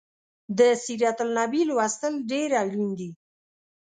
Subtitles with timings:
[0.57, 3.09] د سیرت النبي لوستل ډیر اړین دي